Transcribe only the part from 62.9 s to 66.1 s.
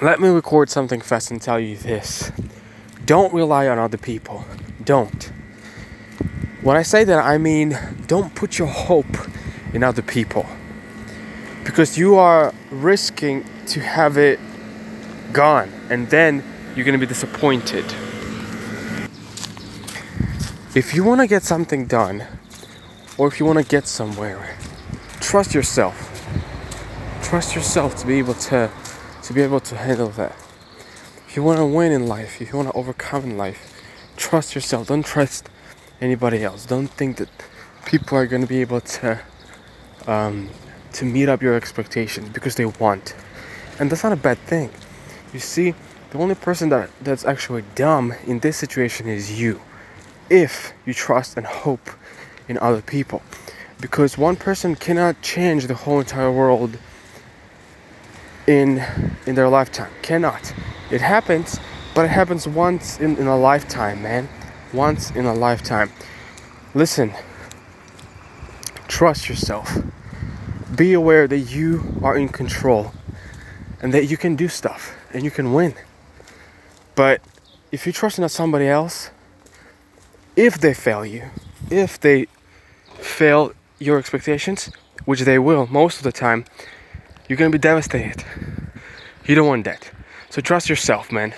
in, in a lifetime, man once in a lifetime.